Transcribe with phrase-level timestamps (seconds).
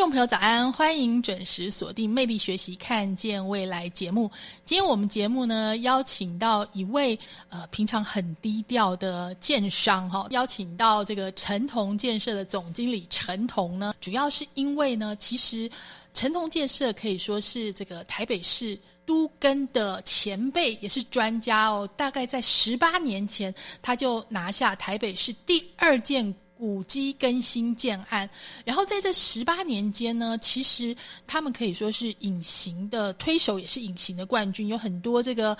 [0.00, 4.30] 听众朋友早安，欢迎准时锁定《魅力学习，看见未来》节目。
[4.64, 7.18] 今天我们节目呢，邀请到一位
[7.50, 15.70] 呃平常很低调的建商哈，邀请到这个陈同建设的总经理陈同呢，主要是因为呢，其实
[16.14, 18.80] 陈同建设可以说是这个台北市。
[19.06, 28.28] 都根的前辈也是专家哦，大概在十八年前，他就拿下台北市第二件古迹更新建案。
[28.64, 30.94] 然后在这十八年间呢，其实
[31.26, 34.68] 他们可以说是隐形的推手，也是隐形的冠军。
[34.68, 35.56] 有很多这个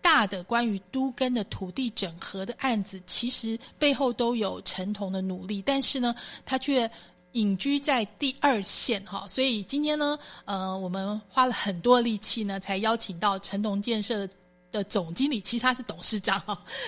[0.00, 6.14] 大的关于都根的土地整合的案子，其实背后都有陈同的努力，但是呢，
[6.46, 6.90] 他却。
[7.34, 14.24] 隐居在第二线哈，所以今天呢，呃，我们花了很多力气呢，才邀请到陈同建设
[14.70, 16.40] 的总经理，其实他是董事长，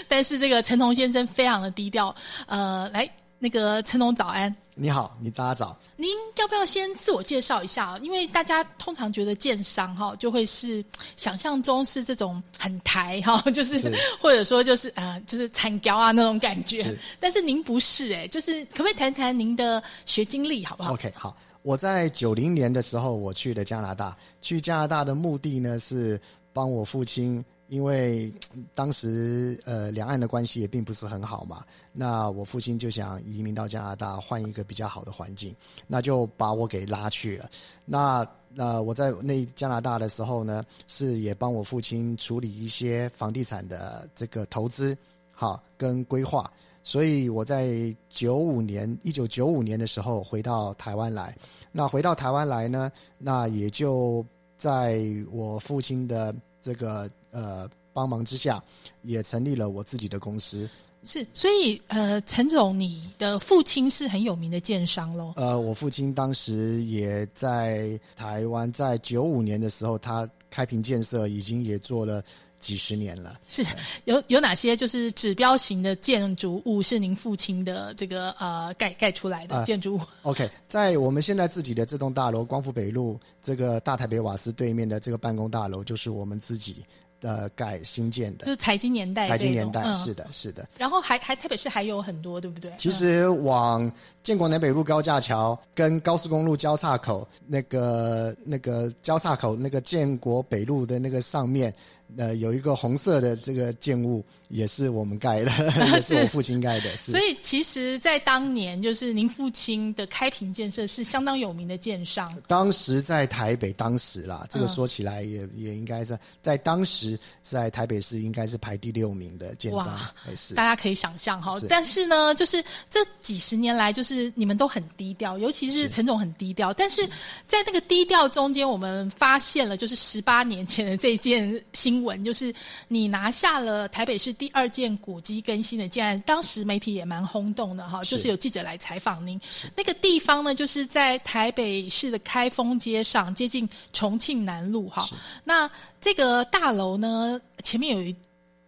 [0.06, 2.14] 但是这个陈同先生非常的低调，
[2.46, 3.10] 呃，来。
[3.38, 5.78] 那个陈龙早安，你好，你大家早。
[5.96, 7.98] 您要不要先自我介绍一下啊？
[8.02, 10.84] 因为大家通常觉得建商哈，就会是
[11.16, 16.96] 想象中是这种很台哈， 就是或者说就是呃，就是惨高啊那种感觉。
[17.20, 21.36] 但是您不是哎，就是可不可以谈谈您的学经历好不好？OK，好。
[21.62, 24.16] 我在九零年的时候，我去了加拿大。
[24.40, 26.20] 去加拿大的目的呢，是
[26.52, 27.44] 帮我父亲。
[27.68, 28.32] 因为
[28.74, 35.52] 当时呃两岸的关系也并不是很好嘛，那我父亲就想移民到加拿大，换一个比较好的环境，
[35.88, 37.50] 那就把我给拉去了。
[37.84, 44.96] 那那我在那加拿大的时候呢，是也帮我父亲处理一些房地产的这个投资，
[45.32, 46.48] 好跟规划。
[46.84, 51.36] 所以我在九五年一九九五年的时候回到台湾来，
[51.72, 54.24] 那回到台湾来呢，那也就
[54.56, 55.02] 在
[55.32, 57.10] 我父亲的这个。
[57.36, 58.62] 呃，帮忙之下，
[59.02, 60.68] 也成立了我自己的公司。
[61.04, 65.34] 是，所以呃，陈总，你的父亲是很有名的建商喽？
[65.36, 72.24] 呃，我父亲当时也在台湾，在九五年的时候，他开平建设已经也做了。
[72.58, 73.64] 几十年了，是
[74.06, 86.82] 有有哪些就是指标型的建筑物是您父亲的这个呃盖盖出来的建筑物？OK，在我们现在自己的这栋大楼光复北路这个大台北瓦斯对面的这个办公大楼，就是我们自己
[87.26, 90.68] 的盖新建的，就是财经年代，财经年代是的，是的。
[90.78, 92.72] 然后还还特别是还有很多，对不对？
[92.78, 93.90] 其实往
[94.22, 101.74] 建国南北路高架桥跟高速公路交叉口那个那个交叉口那个建国北路的那个上面。
[102.16, 105.50] 呃，有一个红色的这个建物，也是我们盖的，
[105.92, 106.96] 也是我父亲盖的。
[106.96, 112.26] 所以，其实，在当年，就是您父亲的开平建设是相当有名的建商。
[112.46, 119.98] 当时在台北，当时啦，这个说起来也也应该在在当时在台北市应该是排第六名的建商。
[120.36, 121.58] 是大家可以想象哈。
[121.68, 126.72] 但是呢，就是这几十年来，就是你们都很低调，尤其是陈总很低调。
[126.72, 127.04] 但是
[127.48, 131.95] 在那个低调中间，我们发现了，就是十八年前的这件新。
[131.96, 132.54] 新闻就是
[132.88, 139.40] 你拿下了台北市第二件古迹更新的建案，当时媒体也蛮轰动的哈，就是有记者来采访您。
[139.74, 145.08] 那个地方呢，就是在台北市的开封街上，接近重庆南路哈。
[145.42, 145.70] 那
[146.02, 148.14] 这个大楼呢，前面有一。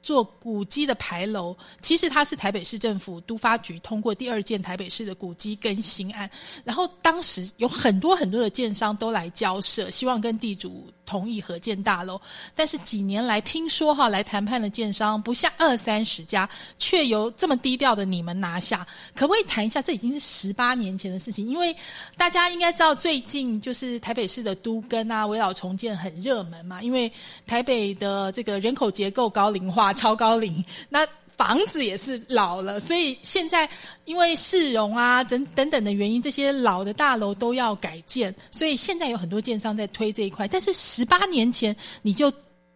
[0.01, 6.31] 做古迹的牌楼，其实它是台北市政府都发局通过第二件台北市的古迹更新案，
[6.65, 12.21] 然后当时有很多很多的建商都来交涉，希望跟地主同意合建大楼。
[12.55, 19.83] 但是几年来听说哈，来谈判的建商不下二三十家，却由这么低调的你们拿下，可不可以谈一下？
[19.83, 21.75] 这已经是十八年前的事情，因为
[22.17, 27.11] 大家应该知道，最近就是台北市的都更啊、围绕重建很热门嘛，因为
[27.47, 29.89] 台北的这个人口结构高龄化。
[29.99, 31.01] 超高龄，那
[31.39, 33.67] 房子也是老了，所以现在
[34.07, 40.49] 因为市容啊等等等的原因，这些老的大楼都要改建，所以现在有很多建商在推这一块。
[40.49, 42.31] 但是十八年前你就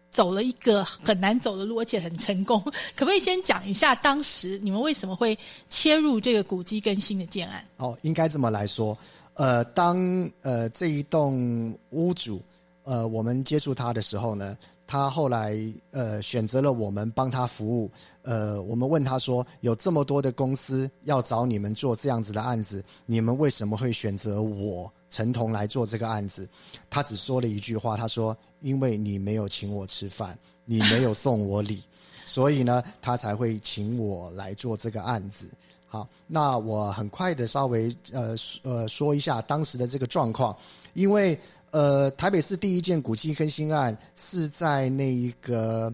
[0.09, 2.57] 走了一个很难走的路，而且很成功。
[2.95, 5.37] 可不可以先讲一下当时你们为什么会
[5.67, 7.65] 切入这个古迹更新的建案？
[7.77, 8.97] 哦，应该这么来说，
[9.33, 9.97] 呃，当
[10.41, 12.41] 呃这一栋屋主
[12.83, 14.57] 呃我们接触他的时候呢，
[14.93, 15.57] 他后来
[15.89, 17.89] 呃选择了我们帮他服务。
[18.21, 26.47] 呃，我们问他说，有这么多的公司要找你们做这样子的案子，你们为什么会选择我陈彤来做这个案子？
[26.91, 31.81] 他只说了一句话，他说：“因为你没有请我吃饭，你没有送我礼，
[32.27, 35.47] 所以呢，他才会请我来做这个案子。”
[35.89, 40.55] 好，那我很快的稍微呃呃说一下当时的这个状况，
[40.93, 41.35] 因为
[41.73, 45.93] 呃台北市第一件古迹更新案是在那一个。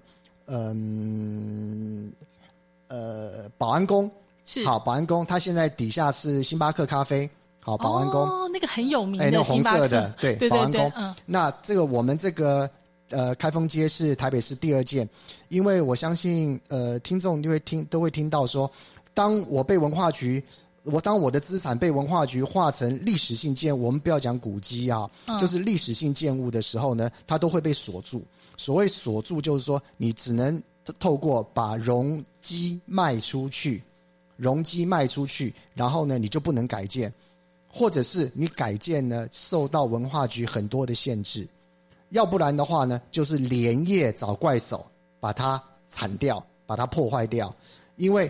[0.51, 2.11] 嗯，
[2.87, 4.09] 呃，保安宫。
[4.45, 4.65] 是。
[4.65, 7.29] 好，保安宫，它现在底下是星巴克咖啡，
[7.59, 8.23] 好，保安宫。
[8.23, 10.91] 哦，那个很有名的，那红色的，对，对保安宫。
[10.95, 12.67] 嗯，那这个我们这个
[13.11, 15.07] 呃开封街是台北市第二件，
[15.49, 18.71] 因为我相信呃听众就会听都会听到说，
[19.13, 20.43] 当我被文化局，
[20.91, 25.09] 我当我的资产被文化局化成历史性建，我们不要讲古迹啊，
[25.39, 28.23] 就是历史性建物的时候呢，它都会被锁住。
[28.57, 30.61] 所谓锁住，就是说你只能
[30.99, 33.81] 透过把容积卖出去，
[34.35, 37.13] 容积卖出去，然后呢，你就不能改建，
[37.67, 41.47] 或者是你改建呢，受到文化局很多的限制，
[42.09, 44.85] 要不然的话呢，就是连夜找怪手
[45.19, 47.55] 把它铲掉，把它破坏掉，
[47.95, 48.29] 因为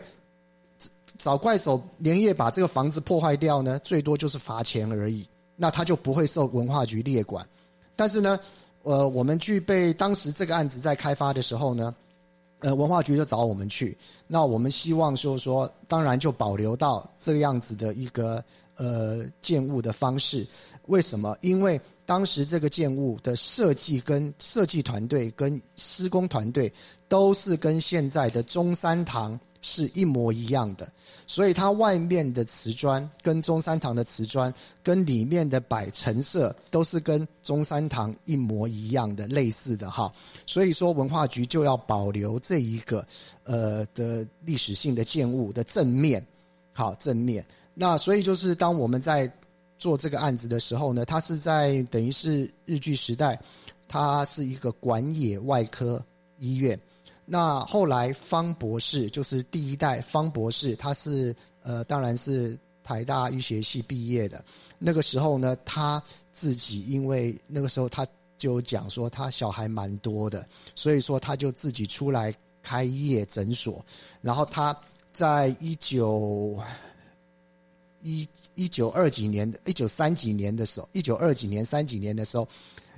[1.17, 7.47] 找怪手连夜把这个房子破坏掉呢，最多就是罚钱而已，那他就不会受文化局列管，
[7.95, 8.39] 但是呢。
[8.83, 11.93] 呃，我们具备当时这个案子在开发的时候呢，
[12.59, 13.95] 呃，文化局就找我们去。
[14.25, 18.41] 那我们希望就是说，当然就保留到这样子的一个
[18.77, 20.47] 呃建物的方式。
[20.87, 21.37] 为什么？
[21.41, 26.71] 因为当时这个建物的设计跟设计团队跟施工团队
[27.09, 29.37] 都是跟现在的中山堂。
[29.61, 30.89] 是一模一样的，
[31.27, 40.11] 所以它外面的瓷砖跟中山堂的瓷砖，跟里面的摆陈设都是跟中山堂一模一样的，类似的哈。
[40.45, 43.05] 所以说文化局就要保留这一个
[43.43, 46.25] 呃的历史性的建物的正面，
[46.71, 47.45] 好正面。
[47.73, 49.29] 那所以就是当我们在
[49.77, 53.37] 做这个案子的时候呢，它是在等于是日据时代，
[53.89, 56.01] 它是一个管野外科
[56.37, 56.79] 医院。
[57.31, 64.43] 那后来方博士就是第一代方博士，他是呃，当然是台大医学系毕业的。
[64.79, 68.03] 那个时候呢，他自己因为那个时候他
[68.39, 70.43] 就讲说他小孩蛮多的，
[70.73, 72.33] 所以说他就自己出来
[72.63, 73.85] 开业诊所。
[74.23, 74.75] 然后他
[75.13, 76.57] 在一九
[78.01, 82.47] 一一九二几年、一九三几年的时候，一九二几年、三几年的时候。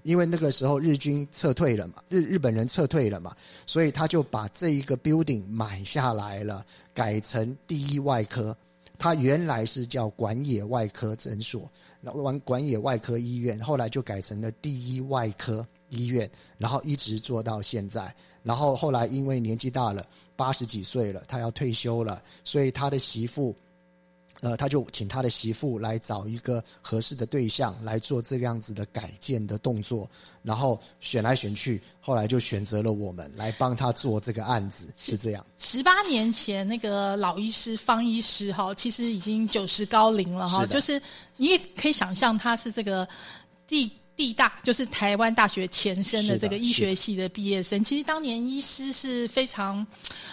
[0.04, 8.56] 因为那个时候日军撤退了嘛，日日本人撤退了嘛，所以他就把这一个 building 买下来了，改成第一外科。
[8.98, 11.70] 他原来是叫管野外科诊所，
[12.02, 18.14] 然后管管野外科医院，后来就改成了第一外科医院，然后一直做到现在。
[18.44, 20.06] 然后后来因为年纪大了，
[20.36, 23.56] 八十几岁了，他要退休了，所以他的媳妇。
[24.40, 30.10] 呃，他就请他的媳妇来找一个合适的对象来做这个样子的改建的动作，
[30.42, 35.46] 然后选来选去，后来就选择了我们来帮他做这个案子，是这样。
[35.58, 41.02] 十八年前那个老医师方医师哈，其实已经九十高龄了哈，就是
[41.38, 43.08] 你也可以想象他是这个
[43.68, 43.92] 第。
[44.16, 49.86] 地大就是台湾大学前身的这个医学系的毕业生，其实当年医师是非常，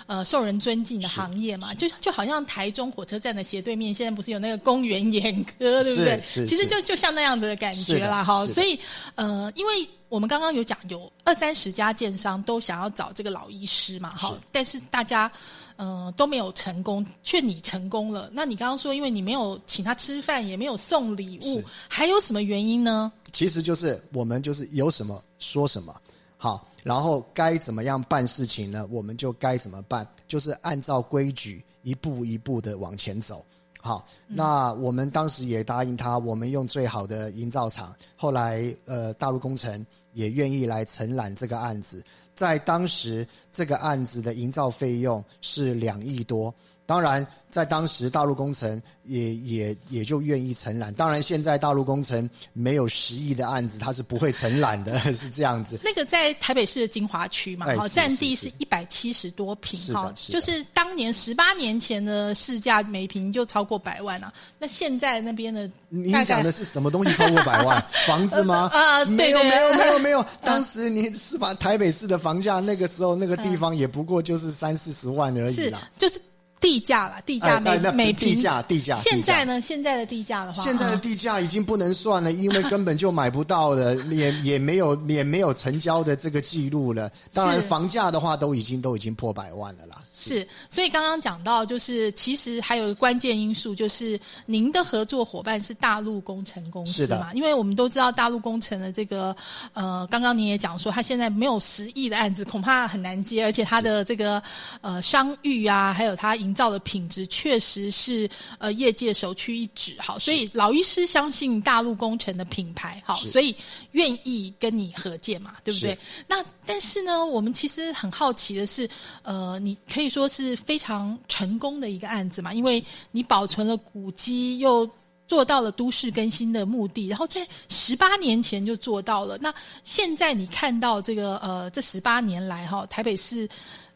[0.06, 6.20] 呃，受人尊敬的行业嘛，就就好像台中火车站的斜对面，现在不是有那个公园眼科，对不对？
[6.22, 8.46] 其实就就像那样子的感觉啦，哈。
[8.46, 8.78] 所以，
[9.14, 15.30] 呃，因为我们刚刚有讲，有二三十家建商都想要找这个老医师嘛，哈，但是大家。
[15.78, 18.28] 嗯，都没有成功，却你成功了。
[18.32, 23.12] 那你刚刚说，因为你没有请他吃饭，也没有送礼物，还有什么原因呢？
[23.32, 25.94] 其实就是我们就是有什么说什么，
[26.36, 28.84] 好，然后该怎么样办事情呢？
[28.90, 33.44] 我们就该怎么办，就是按照规矩一步一步的往前走。
[33.80, 37.94] 好，那我们当时也答应他，我们用最好的营造厂。
[38.16, 42.04] 后来，呃，大陆工程也愿意来承揽这个案子。
[42.38, 46.54] 在当时这个案子的营造费用是两亿多。
[46.88, 50.90] 当然，在当时大陆工程也也也就愿意承揽。
[50.94, 55.78] 当然，现在大陆工程没有十亿的案子，它是不会承揽的， 是这样子。
[55.84, 64.32] 那个在台北市的金华区嘛，哈，哎占地是是一百七十多平，哈，就是当年十八年前的市价每平就超过百万啊。
[64.58, 67.84] 那现在那边的您大概讲的是什么东西超过百万？
[68.08, 68.70] 房子吗？
[68.72, 70.24] 啊呃没有，对没有，没有，没有。
[70.42, 75.90] 当时你是把台北市的房价，那个时候那个地方也不过就是三四十万而已是啦。
[75.98, 76.18] 就是
[76.60, 87.10] 地价了，地价每、哎哎每平地价地价现在呢，现在的地价的话，现在的啊地价已经不能算了，因为根本就买不到了， 也也没有也没有成交的这个记录了。
[87.32, 90.02] 当然，房价的话都已经都已经破百万了啦。
[90.12, 97.32] 是，所以刚刚讲到，就是其实还有关键因素，就是您的合作伙伴是大陆工程公司的嘛？
[97.34, 99.34] 因为我们都知道大陆工程的这个
[99.74, 104.42] 呃，刚刚您也讲说，他现在没有十亿的案子，恐怕很难接，而且他的这个
[104.80, 108.28] 呃商誉啊，还有他营造的品质，确实是
[108.58, 109.94] 呃业界首屈一指。
[109.98, 113.54] 好，所以老医师相信大陆工程的品牌，好，所以
[113.90, 115.96] 愿意跟你合建嘛，对不对？
[116.26, 118.88] 那但是呢，我们其实很好奇的是，
[119.22, 124.88] 呃，你可以说是非常成功的一个案子嘛，因为你保存了古迹，又
[125.26, 129.36] 做到了都市更新的目的，然后在十八年前就做到了。
[129.38, 133.46] 那现在你看到这个呃，这十八年来哈，台北市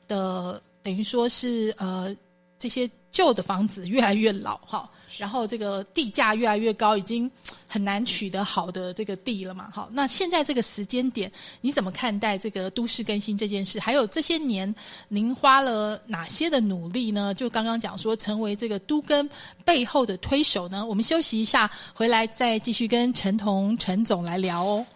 [0.07, 2.15] 的等于说是呃
[2.63, 4.89] 这些旧的房子越来越老哈，
[5.19, 7.29] 然后这个地价越来越高，已经
[7.67, 9.69] 很难取得好的这个地了嘛。
[9.75, 11.29] 好，那现在这个时间点，
[11.61, 13.81] 你怎么看待这个都市更新这件事？
[13.81, 14.73] 还有这些年
[15.09, 17.35] 您花了哪些的努力呢？
[17.35, 19.29] 就刚刚讲说，成为这个都更
[19.65, 20.87] 背后的推手呢？
[20.87, 24.87] 我们休息一下，回来再继续跟陈彤陈总来聊哦。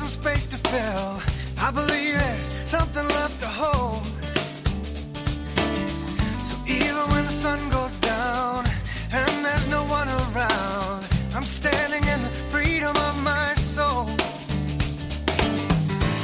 [0.00, 1.20] Some space to fill.
[1.66, 4.02] I believe there's something left to hold.
[6.48, 8.64] So even when the sun goes down
[9.12, 11.04] and there's no one around,
[11.34, 14.08] I'm standing in the freedom of my soul.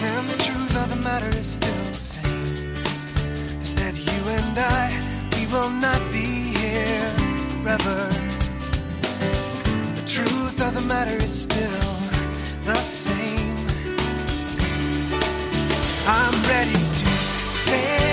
[0.09, 2.77] And the truth of the matter is still the same.
[3.65, 4.85] Is that you and I,
[5.35, 6.29] we will not be
[6.61, 7.09] here
[7.53, 8.01] forever.
[9.99, 11.91] The truth of the matter is still
[12.65, 13.36] the same.
[16.09, 17.07] I'm ready to
[17.53, 18.06] stand.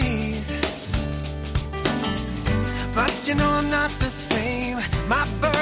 [0.00, 0.50] Knees.
[2.94, 4.76] But you know I'm not the same.
[5.08, 5.55] My burden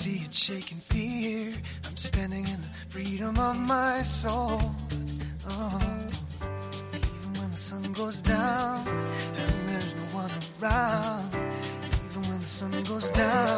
[0.00, 1.52] see it shaking fear.
[1.86, 4.62] I'm standing in the freedom of my soul.
[5.50, 5.78] Oh.
[6.94, 11.28] Even when the sun goes down and there's no one around.
[12.06, 13.49] Even when the sun goes down.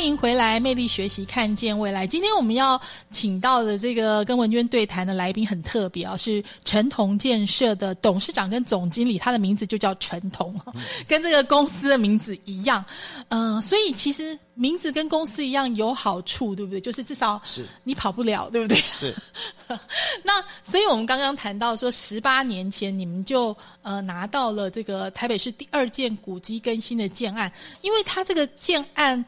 [0.00, 2.06] 欢迎回来，魅力学习，看见未来。
[2.06, 2.80] 今天我们要
[3.10, 10.58] 请到的这个跟文娟对谈的来宾很特别啊，是陈同建设的董事长跟总经理，他的名字就叫陈同，
[11.06, 12.82] 跟这个公司的名字一样。
[13.28, 16.80] 嗯、所以其实名字跟公司一样有好处，对不对？
[16.80, 18.80] 就是至少是你跑不了，对不对？
[18.80, 19.14] 是
[20.24, 27.52] 那所以我们刚刚谈到说，十八年前你们就呃拿到了这个台北市第二件古迹更新的建案，
[27.82, 29.22] 因为它这个建案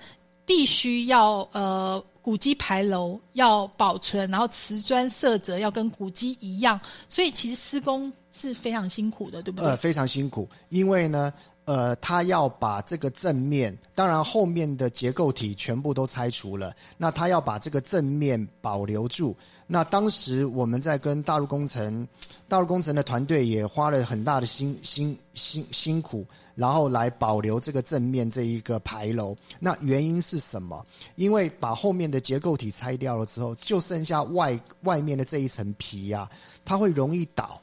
[0.55, 6.79] 必须要呃古迹牌楼要保存，然后瓷砖色泽要跟古迹一样，
[7.09, 9.71] 所以其实施工是非常辛苦的，对不对？
[9.71, 11.33] 呃，非常辛苦，因为呢，
[11.65, 19.37] 呃，他要把这个正面，当然后面的结构体全部都拆除了，那他要把这个正面保留住。
[19.67, 22.07] 那当时我们在跟大陆工程，
[22.49, 29.35] 大陆工程的团队也花了很大的辛辛辛辛苦，然后来保留这个正面这一个牌楼。
[29.61, 30.85] 那原因是什么？
[31.15, 36.29] 因为把后面的结构体拆掉了之后，就剩下外外面的这一层皮呀、
[36.65, 37.59] 它会容易倒。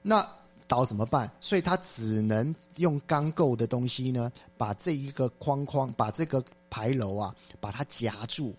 [0.00, 0.26] 那
[0.72, 1.30] 倒怎么办？
[1.38, 8.54] 所以他只能用钢构的东西呢，把这一个框框，把这个牌楼啊，把它夹住，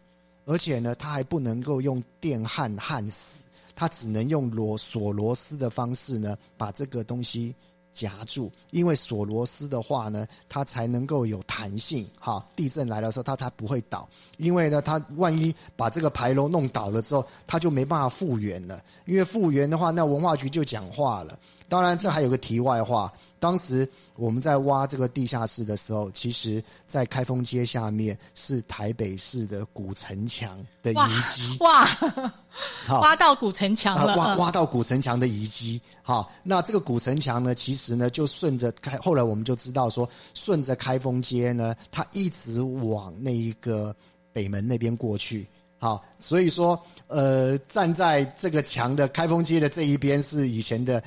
[0.45, 7.55] 而且呢，他还不能够用电焊焊死，他只能用螺锁螺丝的方式呢，把这个东西
[7.91, 8.51] 夹住。
[8.69, 14.07] 因为锁螺丝的话呢，它才能够有弹性，哈，地震来的时候它才不会倒。
[14.37, 18.83] 因为呢，它万一把这个牌楼弄倒了之后，它就没办法复原了。
[19.07, 21.39] 因为复原的话，那文化局就讲话了。
[21.73, 31.57] 当然，这还有个题外话，当时我们在挖这个地下室的时候，其实在开封街下面是台北市的古城墙的哇遗迹。
[31.61, 31.83] 哇，
[32.85, 35.81] 好挖到古城墙啊，了，挖嗯挖到古城墙的遗迹。
[36.03, 43.95] 好，那这个古城墙呢，其实呢，就顺着开，后来我们就知道说，顺着开封街呢，它一直往那一个
[44.31, 45.49] 北门那边过去。
[45.79, 46.79] 好，所以说，
[47.13, 51.01] 呃，站在这个墙的开封街的这一边是以前的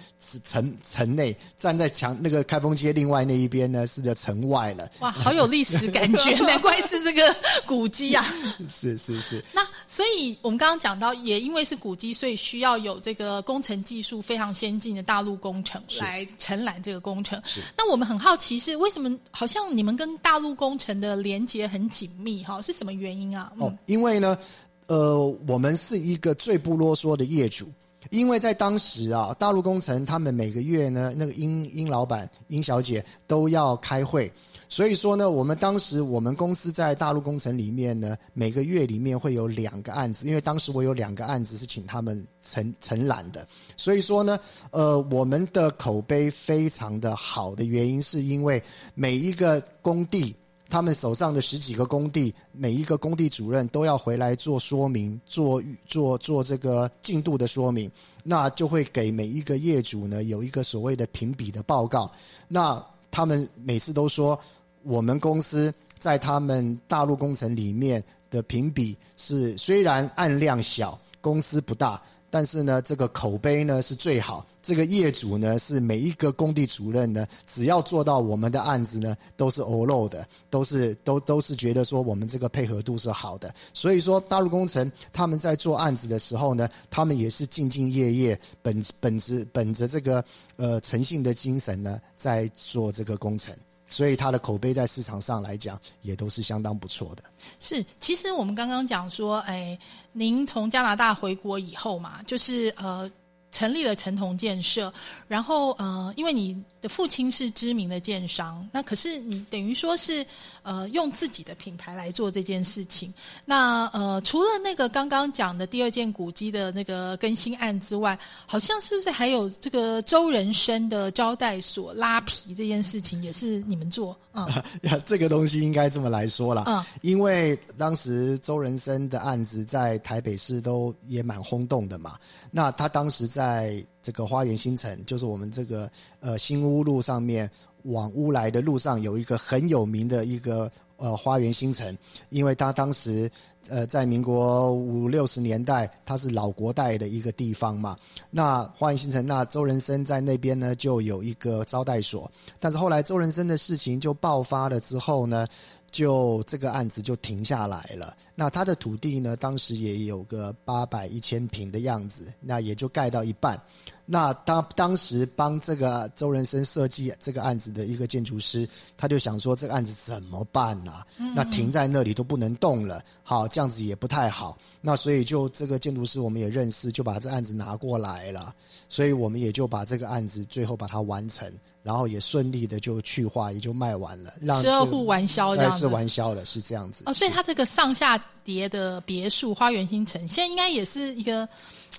[0.44, 4.88] 城城内，站在墙那个开封街另外那一边呢是的城外了。
[5.00, 7.34] 哇，好有历史感觉，难怪是这个
[7.66, 8.32] 古迹啊。
[8.70, 17.42] 是是是，那所以我们刚刚讲到，也因为是古迹，所以需要有这个工程技术非常先进的大陆工程来承揽这个工程。
[17.44, 19.18] 是那我们很好奇是为什么？
[19.32, 23.52] 好像你们跟大陆工程的连接很紧密，哈，是什么原因啊？
[23.58, 24.38] 哦，因为呢，
[24.86, 27.66] 呃，我们是一个最不啰嗦的业主，
[28.10, 34.32] 因为在当时啊，大陆工程他们每个月呢，那个殷殷老板、殷小姐都要开会，
[34.68, 43.44] 所以说呢，我们当时我们公司在大陆工程里面呢，每个月里面会有两个案子，因为当时我有两个案子是请他们承承揽的，
[43.76, 44.38] 所以说呢，
[44.70, 48.62] 呃，我们的口碑非常的好的原因，是因为
[48.94, 50.32] 每一个工地。
[50.68, 57.90] 他们手上的十几个工地，每一个工地主任都要回来做说明，做做做这个进度的说明，
[58.24, 62.10] 那就会给每一个业主呢有一个所谓的评比的报告。
[62.48, 64.38] 那他们每次都说，
[64.82, 74.46] 我们公司在他们大陆工程里面的评比是虽然案量小，公司不大，但是呢，这个口碑呢是最好。
[74.62, 83.54] 这个业主呢是每一个工地主任呢，只要做到我们的案子呢，都是欧漏的，都是都都是觉得说我们这个配合度是好的。
[83.72, 90.24] 所以说，大陆工程他们在做案子的时候呢，他们也是兢兢业业，本本着本着这个
[90.56, 93.54] 呃诚信的精神呢，在做这个工程。
[93.96, 97.22] 所以它的口碑在市场上来讲，也都是相当不错的。
[97.58, 99.78] 是，其实我们刚刚讲说，哎，
[100.12, 103.10] 您从加拿大回国以后嘛，就是呃。
[103.52, 104.92] 成立了陈同建设，
[105.26, 110.26] 然后呃，因为你的父亲是知名的建商，那可是你等于说是
[110.66, 113.14] 呃用自己的品牌来做这件事情。
[113.44, 124.18] 那呃除了那个刚刚讲的第二件古迹的那个更新案之外，好像是不是还有这个周人生的招待所拉皮这件事情也是你们做？
[124.34, 124.46] 嗯，
[125.06, 132.16] 这个东西应该这么来说啦，嗯因为当时周人生的案子在台北市都也蛮轰动的嘛。
[132.50, 135.88] 那他当时在这个花园新城，就是我们这个
[136.20, 137.50] 呃新屋路上面
[137.86, 141.96] 往乌来的路上，有一个很有名的一个呃花园新城，
[142.30, 143.30] 因为他当时
[143.68, 147.96] 呃在民国五六十年代，它是老国代的一个地方嘛。
[148.30, 155.46] 那花园新城，那周人生在那边呢就有一个招待所，但是后来周人生的事情就爆发了之后呢，
[155.90, 158.16] 就这个案子就停下来了。
[158.34, 163.60] 那他的土地呢，当时也有个八百一千平的样子，那也就盖到一半。
[164.08, 171.02] 那当当时帮这个周仁生设计这个案子的一个建筑师，他就想说这个案子怎么办呢、
[171.34, 174.56] 那停在那里都不能动了，好，这样子也不太好。
[174.80, 178.54] 那所以就这个建筑师我们也认识，就把这案子拿过来了。
[178.88, 181.50] 所以我们也就把这个案子最后把它完成，
[181.82, 187.02] 然后也顺利的就去化，也就卖完了，让十二户完销这样子呃是完销了，是这样子。
[187.06, 191.48] 哦，所以是它这个上下叠的别墅花园新城，现在应该也是一个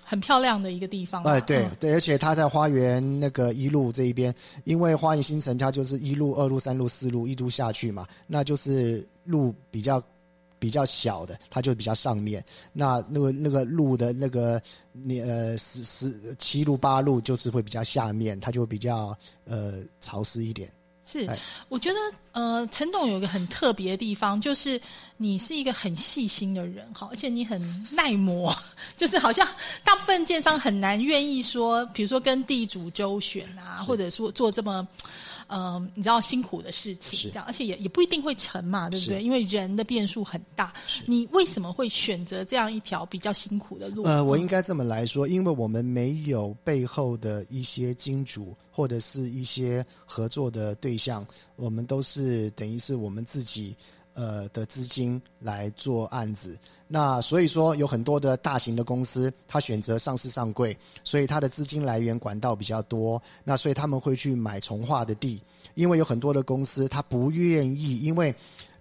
[0.01, 1.31] 很漂亮的一个地方吧。
[1.31, 10.01] 哎，对嗯对，而且它在花园那个一路这一边，因为花园新城它就是一路、二路、三路、四路一路下去嘛，那就是路比较
[10.59, 12.43] 比较小的，它就比较上面。
[12.73, 20.71] 那那个那个路的那个你呃十十七路八路就是会比较下面，它就比较呃潮湿一点。
[21.05, 21.39] 是哎，
[21.69, 21.97] 我觉得
[22.33, 24.81] 呃，陈董有一个很特别的地方，就是
[25.15, 28.53] 你是一个很细心的人，哈，而且你很耐磨，
[28.97, 29.47] 就是好像
[29.85, 34.85] 大部分建商很难愿意说，比如说跟地主周旋啊，或者说做这么。
[35.47, 39.23] 呃，你知道辛苦的事情，这样，而且也也不一定会成嘛，对不对？
[39.23, 40.73] 因为人的变数很大。
[41.05, 44.03] 你为什么会选择这样一条比较辛苦的路？
[44.03, 53.75] 呃，我嗯应该这么来说，因为我们没有背后的一些金主或者是一些合作的对象，我们都是等于是我们自己
[54.17, 56.57] 呃的资金来做案子。
[56.87, 63.21] 那所以说，有很多的大型的公司，它选择上市上柜，所以它的资金来源管道比较多。
[63.43, 65.39] 那所以他们会去买从化的地，
[65.75, 68.33] 因为有很多的公司他不愿意，因为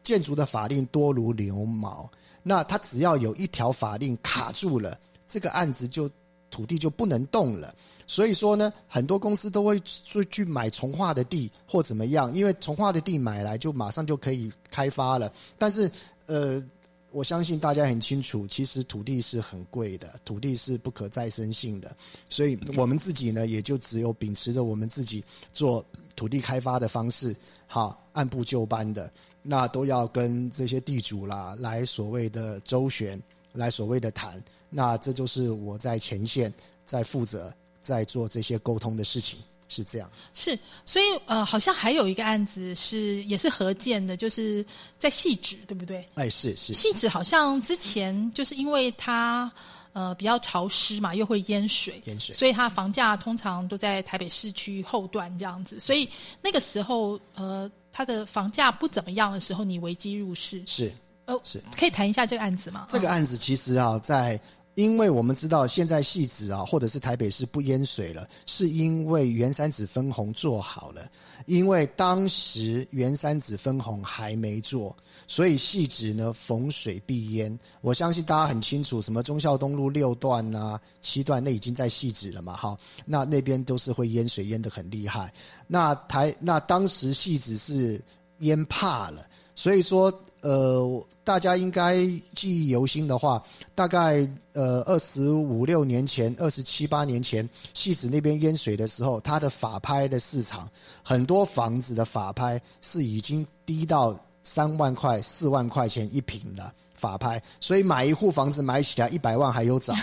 [0.03, 2.11] 建筑的法令多如牛毛。
[2.43, 6.09] 那他只要有一条法令卡住了，这个案子就
[6.51, 7.75] 土地就不能动了。
[8.07, 15.33] 所以说呢，很多公司都会去去买从化的地或怎么样，因为从化的地买来就马上就可以开发了。
[15.59, 15.91] 但是
[16.27, 16.63] 呃，
[17.11, 21.97] 我相信大家很清楚，其实土地是很贵的，土地是不可再生性的，
[22.29, 27.35] 所以我们自己呢，也就只有秉持着我们自己做土地开发的方式，
[27.67, 29.11] 好按部就班的，
[29.43, 33.21] 那都要跟这些地主啦来所谓的周旋，
[33.53, 36.53] 来所谓的谈，那这就是我在前线
[36.85, 37.53] 在负责
[37.87, 40.11] 在做这些沟通的事情，是这样。
[40.35, 44.67] 是，所以呃，好像还有一个案子是也是合建的，就是
[44.99, 46.05] 在细致，对不对？
[46.15, 49.51] 哎，是是细致好像之前就是因为它
[49.93, 55.79] 呃比较潮湿嘛，又会淹水，淹水所以它房价通常都在台北市区后段这样子。
[55.79, 56.09] 所以
[56.43, 60.93] 那个时候呃，它的房价不怎么样的时候，你危机入市，是。
[61.27, 62.87] 哦，是可以谈一下这个案子吗？
[62.89, 64.41] 嗯这个案子其实啊，在
[64.77, 71.11] 因为我们知道现在戏子啊，或者是台北市不淹水了，是因为原三子分红做好了。
[71.47, 74.95] 因为当时原三子分红还没做，
[75.27, 77.59] 所以戏子呢逢水必淹。
[77.81, 85.33] 我相信大家很清楚，什么忠孝东路六段啊、七段，那已经在戏子了嘛，哈，那那边都是会淹水淹得很厉害。
[85.67, 87.99] 那台那当时戏子是
[88.41, 90.13] 淹怕了，所以说
[90.47, 91.97] 呃，大家应该
[92.37, 93.43] 记忆犹新的话，
[93.75, 94.19] 大概
[94.53, 100.71] 呃二十五六年前、二十七八年前，戏子那边淹水的时候，它的法拍的市场，
[101.03, 109.97] 很多房子的法拍是已经低到三万块、四万块钱一平的法拍，所以买一户房子买起来一百万还有涨。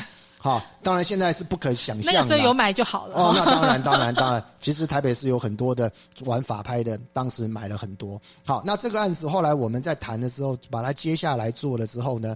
[0.43, 2.19] 好，当然现在是不可想象的。
[2.19, 3.15] 那个时候有买就好了。
[3.15, 4.43] 哦，那当然，当然，当然。
[4.59, 5.89] 其实台北市有很多的
[6.25, 8.21] 玩法拍的，当时买了很多。
[8.43, 12.35] 好，那这个案子后来我们在谈的时候，把它接下来做了之后呢，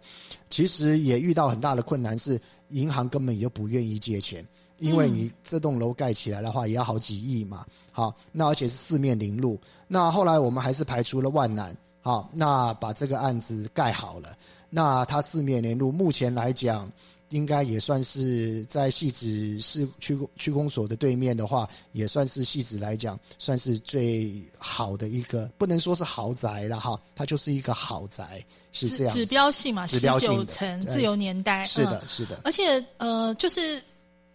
[0.49, 2.39] 其实也遇到很大的困难，是
[2.69, 4.41] 银行根本也就不愿意借钱，
[4.77, 7.65] 因为你这栋楼盖起来的话，也要好几亿嘛。
[7.91, 9.59] 好，那而且是四面临路。
[9.85, 14.29] 那后来我们还是排除了万难，好，那把这个案子盖好了。
[14.69, 16.89] 那它四面连路，目前来讲。
[17.29, 33.81] 应该也算是在戏子市区区公所的对面的话，也算是戏子来讲，算是最好的一个，不能说是豪宅了哈，它就是一个豪宅，是这样指指标性嘛，十九层自由年代，嗯是的，是的，而且呃，就是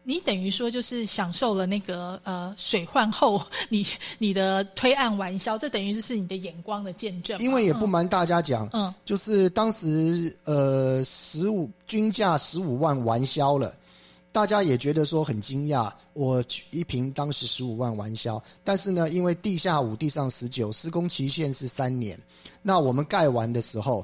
[0.04, 3.86] 你等于说就是享受了那个呃水患后你
[4.18, 7.38] 你的推案完销，这等于就是你的眼光的见证。
[7.38, 13.74] 因为也不瞒大家讲，嗯就是当时呃十五均价十五万完销了。
[14.32, 22.18] 大家也觉得说很惊讶，我一瓶当时十五万完销，但是呢，因为地下五、地上十九，施工期限是三年。
[22.62, 24.02] 那我们盖完的时候，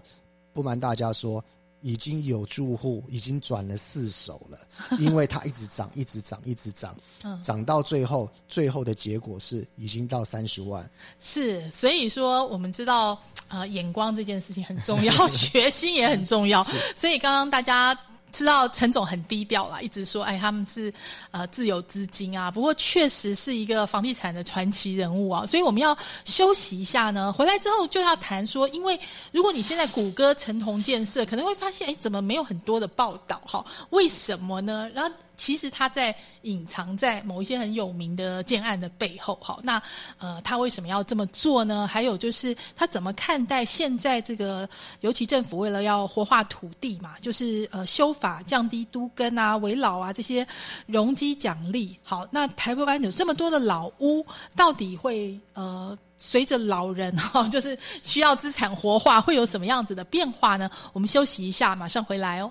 [0.53, 1.43] 不瞒大家说，
[1.81, 4.59] 已经有住户已经转了四手了，
[4.99, 10.89] 因为它一直涨，一直涨，一直涨，嗯涨到最后，最后的结果是已经到三十万。
[11.21, 16.63] 是，所以说我们知道，呃，眼光这件事情很重要， 学心也很重要。
[16.95, 17.99] 所以刚刚大家
[18.33, 20.93] 知道陈总很低调啦，一直说，哎，他们是
[21.31, 22.51] 呃自由资金啊。
[22.51, 25.47] 不过确实是一个房地产的传奇人物啊。
[25.47, 28.99] 所以我们要休息一下呢，回来之后就要谈说，因为
[29.33, 33.41] 如果你现在谷歌陈同建设，可能会发现，哎，怎么没有很多的报道？
[33.45, 34.91] 哈，为什么呢？
[34.95, 35.15] 然后。
[35.39, 39.81] 其实他在隐藏在某一些很有名的建案的背后，好，那
[40.19, 41.89] 呃，他为什么要这么做呢？
[41.91, 44.69] 还有就是他怎么看待现在这个，
[45.01, 50.47] 尤其政府为了要活化土地嘛，就是呃修法降低都根啊、围老啊这些
[50.85, 51.97] 容积奖励。
[52.03, 55.97] 好，那台湾有这么多的老屋，到底会呃？
[56.21, 60.69] 随着老人哈、 就是需要资产活化，会有什么样子的变化呢？
[60.93, 62.51] 我们休息一下，马上回来哦。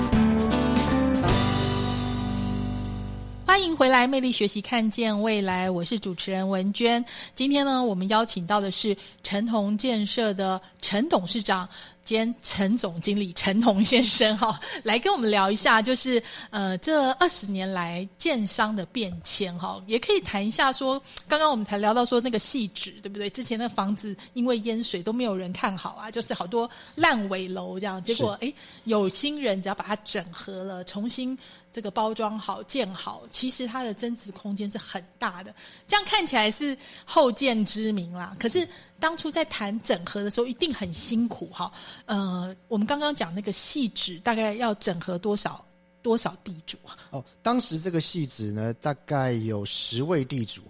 [3.51, 5.69] 欢迎回来，魅力学习，看见未来。
[5.69, 7.03] 我是主持人文娟。
[7.35, 11.67] 今天呢，我们邀请到的是陈同建设的陈董事长
[12.01, 23.29] 兼陈总经理陈同先生哈，来跟我们聊一下，就是呃，这二十年来建商的变迁哈，也可以谈一下说，刚刚我们才聊到说那个细致，对不对？
[23.29, 28.51] 之前那房子因为淹水都没有人看好啊，就是好多烂尾楼这样，结果哎，
[28.85, 31.37] 有心人只要把它整合了，重新。
[31.71, 35.53] 这个包装好建好，其实它的增值空间是很大的。
[35.87, 38.67] 这样看起来是后见之明啦，可是
[38.99, 41.71] 当初在谈整合的时候，一定很辛苦哈。
[42.05, 45.63] 呃，我们刚刚讲那个细致，大概要整合多少
[46.01, 46.97] 多少地主啊？
[47.11, 50.61] 哦，当时这个戏子呢，大概有十位地主，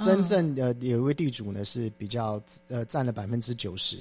[0.00, 3.98] 真正的有一位地主呢是比较呃占了百分之九十。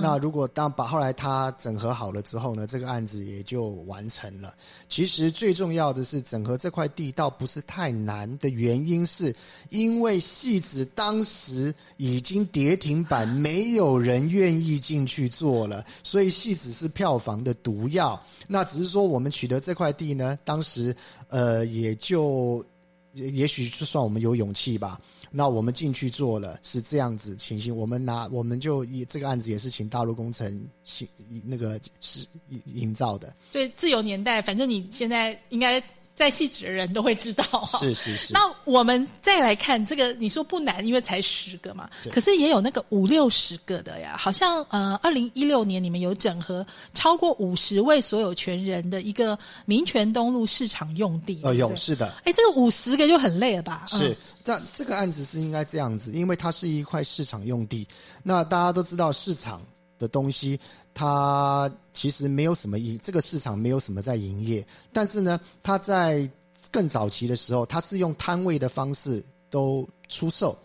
[0.00, 4.54] 那如果当把后来他整合好了之后呢，这个案子也就完成了。
[4.88, 9.34] 其实最重要的是整合这块地倒不是太难的原因，是
[9.70, 18.20] 因为戏子当时已经跌停板，没有人愿意进去做了，所以戏子是票房的毒药。
[18.48, 20.94] 那只是说我们取得这块地呢，当时
[21.28, 22.64] 呃也就
[23.12, 25.00] 也许就算我们有勇气吧。
[25.30, 27.76] 那我们进去做了，是这样子情形。
[27.76, 31.08] 我们拿我们就以这个案子也是请大陆工程行
[31.44, 32.26] 那个是
[32.64, 35.82] 营造的，所以自由年代，反正你现在应该
[36.16, 37.44] 在细致的人都会知道。
[37.78, 38.32] 是是是。
[38.32, 41.88] 那我们再来看这个，你说不难，因为才十个嘛。
[42.10, 44.16] 可是也有那个五六十个的呀。
[44.18, 51.38] 好像呃，二零一六年你们有整合超过五十位所有权人的一个民权东路市场用地。
[51.44, 52.14] 呃，有是的。
[52.24, 53.84] 哎，这个五十个就很累了吧？
[53.86, 54.16] 是。
[54.42, 57.86] 这这个案子是应该这样子，因为它是一块市场用地。
[58.22, 59.60] 那大家都知道，市场
[59.98, 60.58] 的东西
[60.94, 64.66] 它其实没有什么营，这个市场没有什么在营业。
[64.92, 66.28] 但是呢，它在
[66.70, 70.56] 更早期的时候，它是用摊位的方式都出售，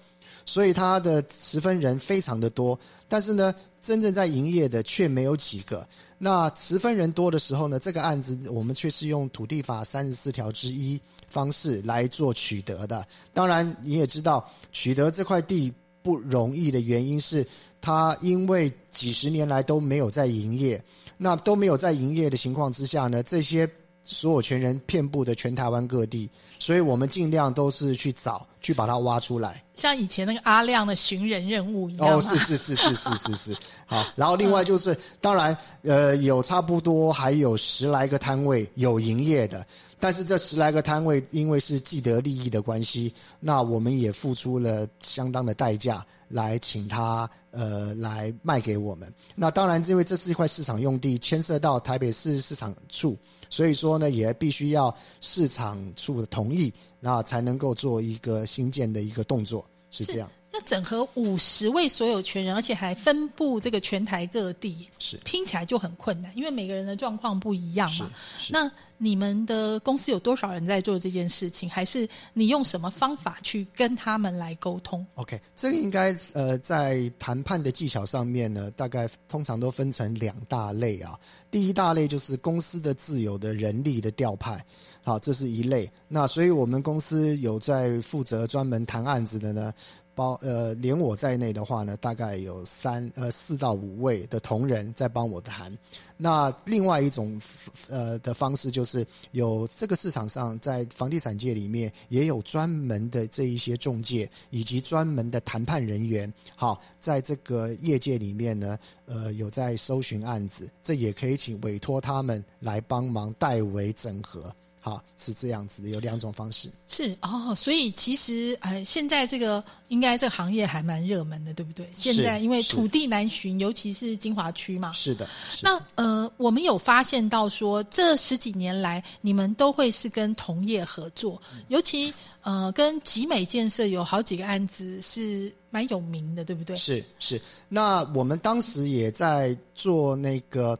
[0.46, 2.78] 所以它的持分人非常的多。
[3.08, 5.88] 但是呢，真正在营业的却没有几个。
[6.17, 11.00] 那持分人多的时候呢，这个案子我们却是用土地法三十四条之一。
[11.30, 15.72] 方式来做取得的，当然你也知道，取得这块地
[16.04, 17.48] 不容易的原因是，
[17.82, 20.82] 它因为几十年来都没有在营业，
[21.17, 23.67] 那都没有在营业的情况之下呢，这些
[24.04, 29.63] 所有权人遍布的全台湾各地，所以我们尽量都是去找，去把它挖出来。
[29.74, 32.17] 像以前那个阿亮的寻人任务一样。
[32.17, 33.58] 哦，是是是是是是是。
[33.86, 39.65] 好，然后另外就是，当然，呃，有差不多还有十来个摊位有营业的。
[40.02, 49.14] 但是这十来个摊位，因为是既得利益的关系，那我们也付出了相当的代价来请他呃来卖给我们。
[49.36, 53.16] 那当然，因为这是一块市场用地，牵涉到台北市市场处，
[53.48, 60.28] 所以说呢，也必须要市场处的同意，那才能够做一个新建的一个动作，是这样。
[60.54, 68.12] 那整合五十位所有权人，而且还分布这个全台各地，是听起来就很困难，因为每个人的状况不一样嘛。
[68.38, 68.52] 是。
[68.52, 71.70] 那你们的公司有多少人在做这件事情？
[71.70, 81.18] 还是你用什么方法去跟他们来沟通？OK，这个应该呃，在谈判的技巧上面呢，大概通常都分成两大类啊。
[81.50, 84.64] 第一大类就是公司的自有的人力的调派，
[85.02, 85.90] 好，这是一类。
[86.08, 89.74] 那所以我们公司有在负责专门谈案子的呢。
[90.13, 95.76] 包呃，连我在内的话呢，大概有三呃四到五位的同仁在帮我谈。
[96.17, 97.41] 那另外一种
[97.89, 106.32] 呃的方式，就是有这个市场上在房地产界里面也有专门的这一些中介以及专门的谈判人员。
[106.56, 114.54] 好，在这个业界里面呢，呃，有在搜寻案子，这也可以请委托他们来帮忙代为整合。
[114.84, 116.67] 好，是这样子的，有两种方式。
[116.88, 121.88] 是哦，所以其实呃，现在这个应该这个行业还蛮热门的，对不对？
[121.94, 124.91] 现在因为土地难寻，尤其是金华区嘛。
[124.91, 125.30] 是的。
[125.62, 136.76] 那呃，我们有发现到说，这十几年来，你们都会是跟同业合作，尤其呃，跟集美建设有好几个案子是蛮有名的，对不对？
[136.76, 137.39] 是是。
[137.70, 140.76] 那我们当时也在做那个。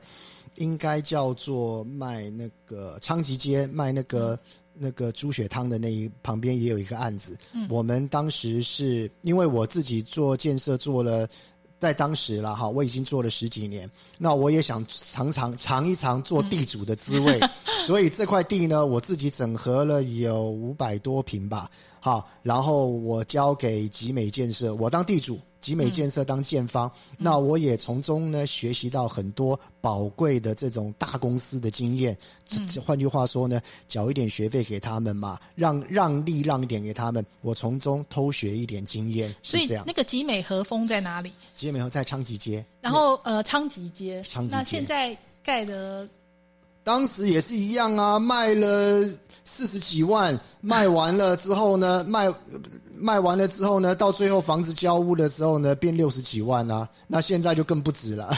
[0.56, 4.38] 应该叫做卖那个昌吉街卖那个
[4.74, 7.38] 那个猪血汤的那一旁边也有一个案子。
[7.70, 11.28] 我们当时是因为我自己做建设做了
[11.80, 13.90] 在当时了哈，我已经做了十几年，
[14.20, 17.40] 那我也想尝尝尝一尝做地主的滋味，
[17.86, 21.70] 所以这块地呢，我自己整合了有五百多平吧，
[22.02, 25.40] 好，然后我交给集美建设，我当地主。
[25.62, 32.18] 集美建设当建方，那我也从中呢学习到很多宝贵的这种大公司的经验。
[32.84, 39.94] 换句话说呢，缴一点学费给他们嘛，让让利让一点给他们，我从中偷学一点经验，所以那。
[39.94, 41.32] 个集美和风在哪里？
[41.54, 46.10] 集美和在昌吉街，然后呃，昌吉街，昌吉街那现在盖的
[46.84, 49.04] 当时也是一样啊，卖了
[49.44, 52.32] 四十几万，卖完了之后呢，卖
[52.98, 58.32] 卖完了之后呢，到最后房子交屋的时候呢，变六十几万啊，那现在就更不止了。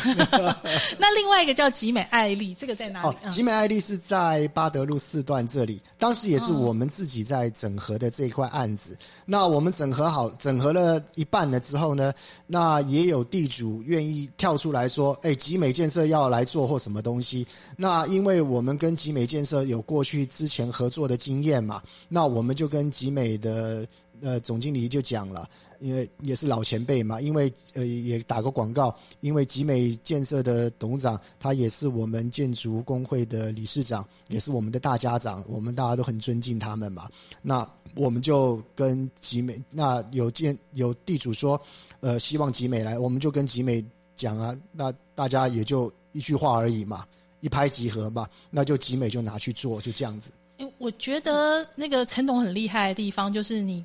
[0.98, 3.08] 那另外一个叫集美爱丽，这个在哪里？
[3.10, 8.98] 哦，嗯集美爱丽是在巴德路四段这里，当时也是我们自己在整合的这一块案子。
[9.26, 12.14] 那我们整合好，整合了一半了之后呢，
[12.48, 23.88] 那也有地主愿意跳出来说：“哎，集美建设要来做或什么东西。”那因为为我们跟集美建设有过去之前合作的经验嘛，那我们就跟集美的
[24.22, 25.48] 呃总经理就讲了。
[25.80, 37.10] 因为也是老前辈嘛，因为呃也打个广告，因为集美建设的董事长，他也是我们建筑工会的理事长，也是我们的大家长，我们大家都很尊敬他们嘛。
[37.42, 41.62] 那我们就跟集美，那有建有地主说，
[42.00, 43.84] 呃，希望集美来，我们就跟集美
[44.16, 47.06] 讲啊，那大家也就一句话而已嘛，
[47.44, 50.32] 一拍即合嘛，那就集美就拿去做，就这样子。
[50.60, 53.84] 诶我觉得那个陈董很厉害的地方，就是你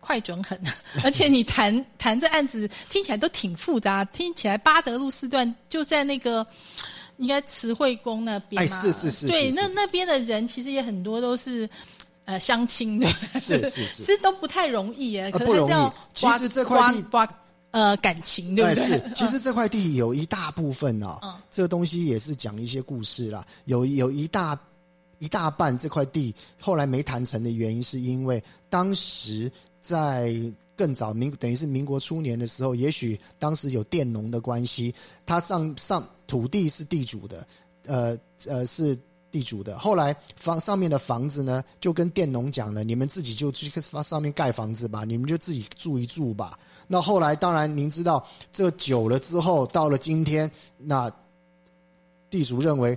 [0.00, 0.58] 快准狠，
[1.04, 6.44] 而且你谈谈 这案子听起来都挺复杂，听起来巴德路四段就在那个。
[7.18, 11.68] 应该慈惠宫那边嘛，哎是是是对，那那边的人其实也很多都是
[12.24, 13.06] 呃相亲的，
[13.38, 17.02] 是是是 其实都不太容易耶，可能不容易其刮实这块地
[17.72, 18.84] 呃感情，对不对？
[18.84, 23.44] 哎是， 其实这块地有一大部分啊，嗯这个东西也是讲一些故事啦。
[23.64, 24.58] 有有一大
[25.18, 29.50] 一大半这块地后来没谈成的原因，是因为当时
[29.80, 30.34] 在
[30.76, 34.94] 更早民等于是民国初年的时候，也许当时有佃农的关系，
[35.26, 37.46] 他上上土地是地主的，
[37.86, 38.16] 呃
[38.46, 38.96] 呃是。
[39.32, 46.58] 地主的，后来房上面的房子呢，就跟佃农讲了，你们自己就去上面盖房子吧，你们就自己住一住吧。
[46.86, 51.10] 那后来当然您知道，这久了之后，到了今天，那
[52.28, 52.96] 地主认为，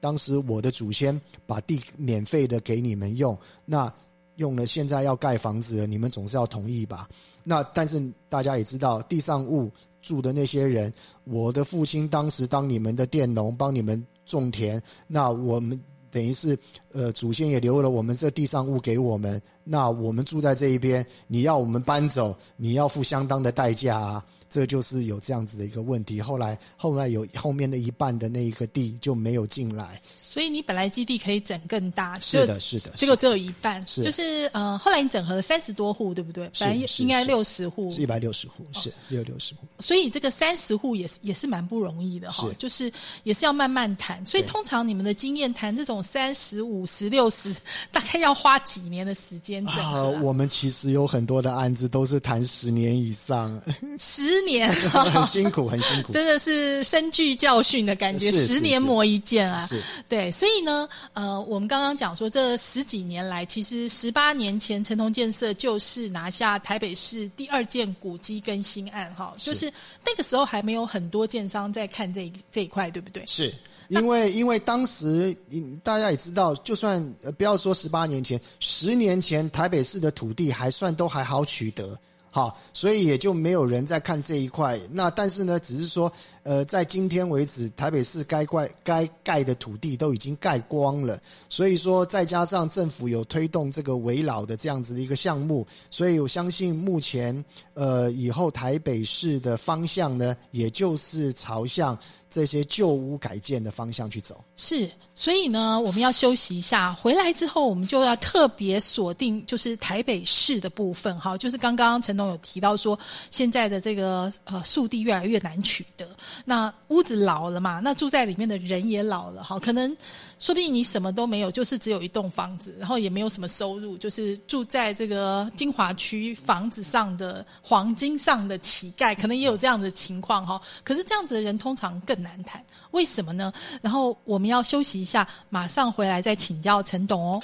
[0.00, 3.92] 当时我的祖先把地免费的给你们用，那
[4.36, 7.06] 用了现在要盖房子了，你们总是要同意吧？
[7.44, 9.70] 那但是大家也知道，地上物
[10.00, 10.90] 住的那些人，
[11.24, 16.58] 我的父亲当时当你们的佃农，帮你们种田，那我们等于是
[16.92, 24.24] 呃祖先也留了我们这地上物给我们，那我们住在这一边，你要我们搬走，你要付相当的代价啊。
[24.48, 26.20] 这就是有这样子的一个问题。
[26.20, 34.02] 后来后来有后面的一半的那一个地就没有进来，所以你本来基地可以整更大，是的是的结果只有一半，是。
[34.02, 36.44] 就是呃，后来你整合了三十多户，对不对？
[36.52, 39.60] 是本来应该是六十户，是一百六十户，是六六十户。
[39.80, 42.92] 所以这个三十户也是也是蛮不容易的哈，就是
[43.24, 44.24] 也是要慢慢谈。
[44.24, 47.54] 所以通常你们的经验谈这种三十五十六十，
[47.90, 53.60] 大概要花几年的时间整啊，合啊、我们其实有很多的案子都是谈十年以上，
[53.98, 56.12] 十年很辛苦， 很辛苦。
[56.12, 59.64] 真的是深具教训的感觉，十年磨一剑啊！
[59.66, 69.72] 是对，所以呢，呃，我们刚刚讲说，这十几年来，其实十八年前城同建设就是拿下台北市第二件古迹更新案，哈，就是
[70.04, 73.22] 那个时候还没有很多建商在看这这一块，对不对？
[73.26, 73.52] 是
[73.88, 81.96] 因为因为当时嗯大家也知道，就算呃不要说十八年前，十年前台北市的土地还算都还好取得。
[82.36, 84.78] 好，所以也就没有人在看这一块。
[84.92, 86.12] 那但是呢，只是说，
[86.42, 91.18] 呃，在今天为止，台北市该盖该盖的土地都已经盖光了。
[91.48, 104.42] 所以说，再加上政府有推动这个围老的这样子的一个项目，所以我相信目前呃以后台北市的方向呢，也就是朝向这些旧屋改建的方向去走。
[104.56, 112.98] 是，所以呢，我们要休息一下，回来之后我们就要特别锁定，就是台北市的部分，哈，就是刚刚陈董有提到说，
[113.30, 116.06] 现在的这个呃树地越来越难取得，
[116.44, 119.96] 那屋子老了嘛，那住在里面的人也老了，哈，可能
[120.38, 130.60] 说不定你什么都没有，就是只有一栋房子，然后也没有什么收入，就是住在这个金华区房子上的黄金上的乞丐，可能也有这样的情况哈。
[130.84, 133.52] 可是这样子的人通常更难谈，为什么呢？
[133.80, 137.40] 然后我们要休息一下，马上回来再请教陈董哦。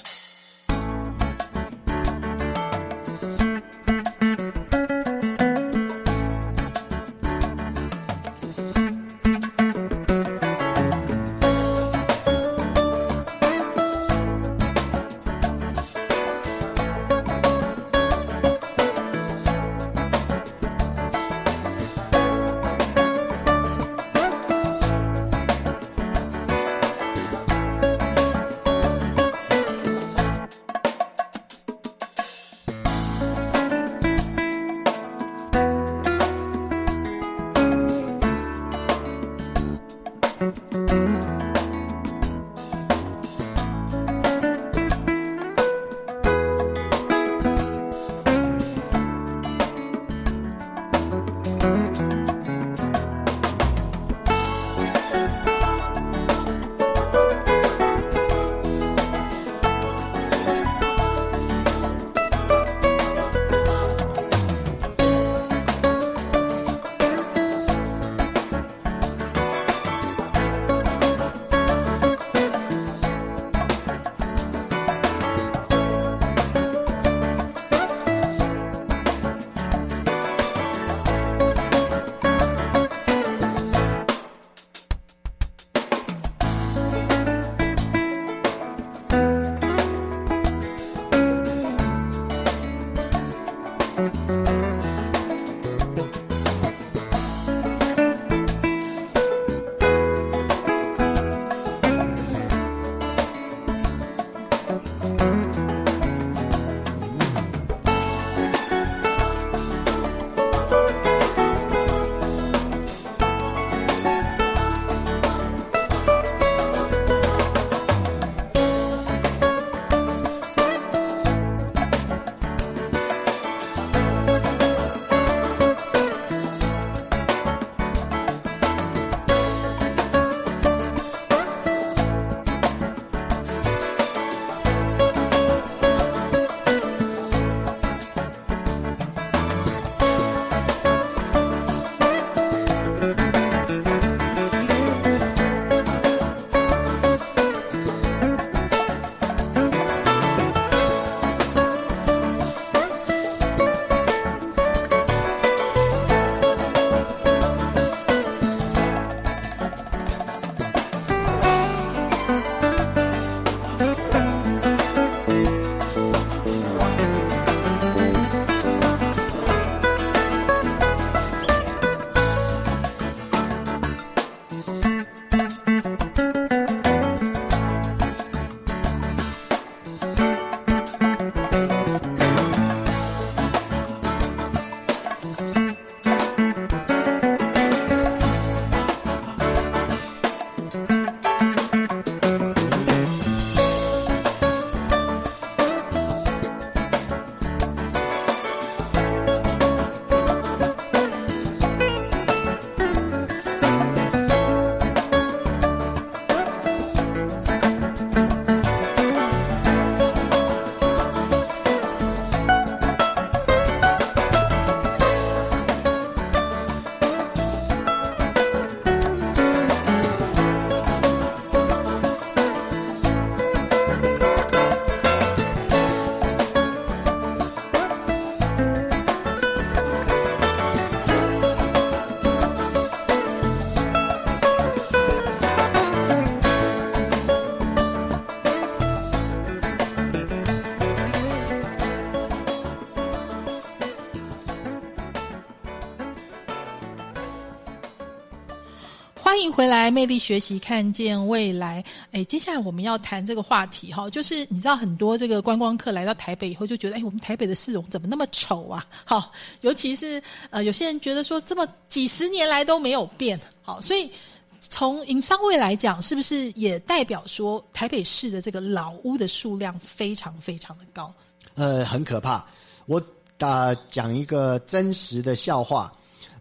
[249.53, 251.85] 回来，魅力学习，看见未来。
[252.11, 258.85] 哎，接下来我们要谈这个话题哈，就是你知道很多这个观光客来到台北以后，就觉得哎，我们台北的市容怎么那么丑啊？
[259.05, 259.31] 好，
[259.61, 264.11] 尤其是呃，有些人觉得说这么几十年来都没有变，好，所以
[264.59, 271.13] 从营商位来讲，是不是也代表说台北市的这个老屋的数量非常非常的高？
[271.57, 272.45] 呃，很可怕。
[272.87, 273.01] 我
[273.37, 275.93] 打讲一个真实的笑话。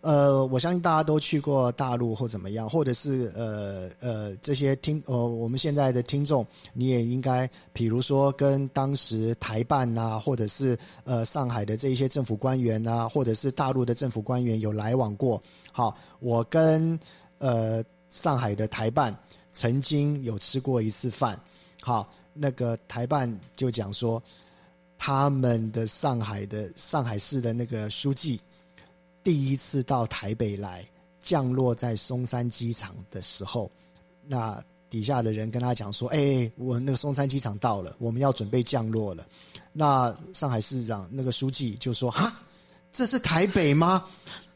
[0.02, 6.43] 呃，我相信大家都去过大陆或怎么样，或者是呃呃这些听呃我们现在的听众，
[6.74, 15.39] 你也应该，比如说跟当时台办呐、或者是呃上海的这一些政府官员呐、或者是大陆的政府官员有来往过。
[15.72, 16.99] 好，我跟
[17.38, 19.16] 呃上海的台办
[19.52, 21.39] 曾经有吃过一次饭。
[21.80, 24.20] 好，那个台办就讲说，
[24.97, 28.41] 他们的上海的上海市的那个书记。
[29.24, 30.86] 第一次到台北来，
[31.19, 33.72] 降落在松山机场的时候，
[34.28, 39.26] 那底下的人跟他讲说：“哎、我那个松山机场到了，我们要准备降落了。”
[39.72, 42.34] 那上海市长那个书记就说：“哈，
[42.91, 44.05] 这是台北吗？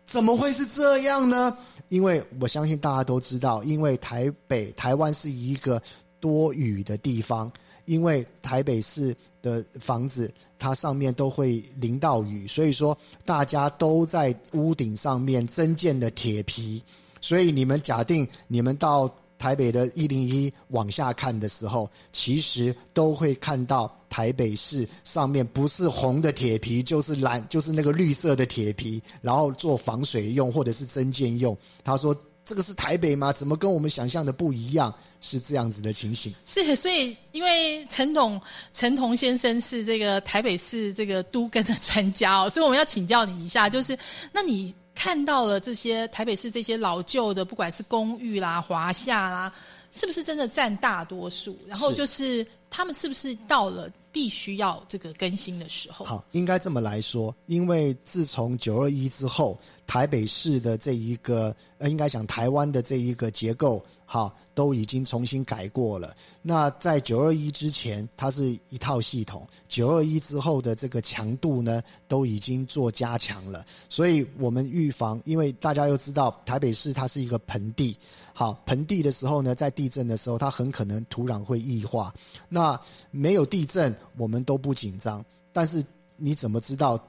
[0.05, 1.57] 怎么会是这样呢？”
[1.89, 5.82] 因为我相信大家都知道，因为台北台湾是一个
[6.20, 7.51] 多雨的地方，
[7.86, 9.16] 因为台北是
[9.46, 16.82] 的房子它上面都会淋到雨，所以说大家都在屋顶上面增建的铁皮，
[17.22, 31.56] 所以你们假定你们到台北的一零一往下看的时候，其实都会看到台北市上面不是红的铁皮，就是蓝，就是那个绿色的铁皮，然后做防水用或者是增建用。
[31.84, 32.16] 他说。
[32.46, 33.34] 这个是台北吗？
[33.34, 34.93] 怎么跟我们想象的不一样？
[35.20, 36.32] 是这样子的情形。
[36.46, 38.39] 是，所以因为陈董
[38.72, 43.98] 陈彤先生是这个台北市这个都根的专家哦，所以我们要请教你一下，就是
[44.32, 49.52] 那你看到了这些台北市这些老旧的，不管是公寓啦、华夏啦，
[49.91, 51.58] 是不是真的占大多数？
[51.68, 56.05] 然后是就是他们是不是到了必须要这个更新的时候？
[56.05, 66.16] 好，应该这么来说，因为自从九二一之后，台北市的这一个呃，应该讲台湾的这一个结构，哈，都已经重新改过了。
[66.41, 73.66] 那在九二一之前，它是一套系统；九二一之后的这个强度呢，都已经做加强了。
[73.89, 77.97] 所以我们预防，因为大家又知道台北市它是一个盆地，
[78.38, 82.13] 好，盆地的时候呢，在地震的时候，它很可能土壤会异化。
[82.49, 82.77] 那
[83.09, 85.23] 没有地震，我们都不紧张，
[85.53, 85.81] 但是
[86.17, 87.01] 你怎么知道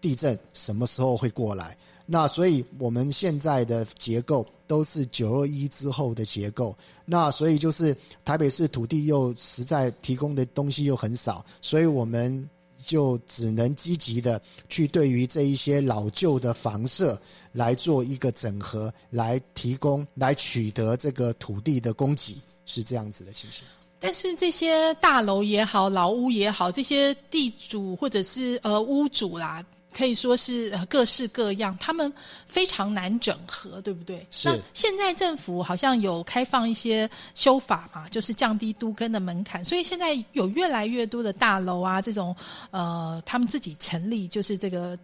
[0.00, 1.76] 地震什么时候会过来？
[2.06, 6.76] 那所以我们现在的结构都是九二一之后的结构。
[7.04, 12.48] 那所以就是台北市土地又实在提供的东西又很少，所以我们
[12.82, 17.20] 就只能积极的去对于这一些老旧的房舍
[17.52, 23.64] 来做一个整合，来提供来取得这个土地的供给，是这样子的情形。
[23.98, 32.12] 但是这些大楼也好，老屋也好，这些地主或者是呃屋主啦，可以说是呃各式各样，他们
[32.46, 34.26] 非常难整合，对不对？
[34.30, 42.34] 是那现在政府好像有开放一些修法嘛，就是降低都跟的门槛，所以现在有越来越多的大楼啊，这种
[42.70, 44.98] 呃，他们自己成立就是这个。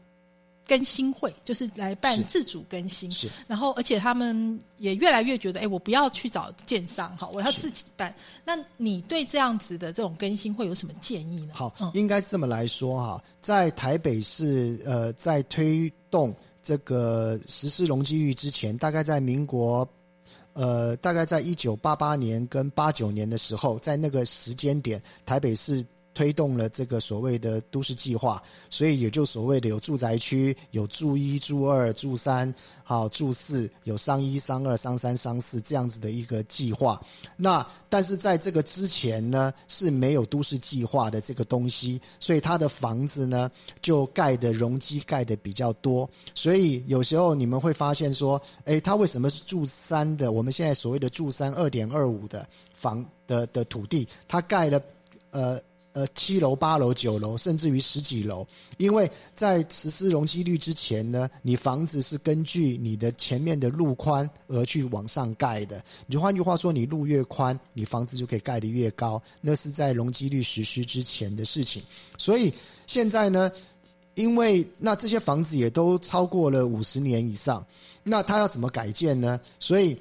[0.69, 8.15] 更新会就是来办自主更新，是然后而且他们也越来越觉得，哎，我不要去找建商哈，我要自己办。
[8.45, 11.55] 那你对这样子的这种更新会有什么建议呢？
[11.55, 19.89] 好，嗯，应该是这么来说哈，在台北市呃，在推动这个实施容积率之前，大概在民国
[20.53, 25.83] 呃，大概在一九八八年跟八九年的时候，在那个时间点，台北市。
[26.19, 32.53] 推动了这个所谓的都市计划，所以也就所谓的有住宅区，有住一、住二、住三，
[32.83, 37.01] 好住四，有商一、商二、商三、商四这样子的一个计划。
[37.37, 43.49] 那但是在这个之前呢，是没有都市计划的这个东西，所以它的房子呢
[43.81, 46.11] 就盖的容积盖的比较多。
[46.35, 50.33] 所以有时候你们会发现说，诶，它为什么是住三的？
[50.33, 52.45] 我们现在所谓的住三二点二五的
[52.75, 54.83] 房的的土地，它盖了
[55.31, 55.61] 呃。
[55.99, 58.47] 呃，七楼、八楼、九楼，甚至于十几楼，
[58.77, 65.83] 因为在实施容积率之前呢，你房子是根据你的前面的路宽而去往上盖的。
[66.07, 69.21] 你就换句话说，你路越宽，你房子就可以盖得越高。
[69.41, 71.83] 那是在容积率实施之前的事情。
[72.17, 72.55] 所以
[72.87, 73.51] 现在呢，
[74.15, 77.67] 因为那这些房子也都超过了五十年以上，
[78.05, 79.41] 那它要怎么改建呢？
[79.59, 80.01] 所以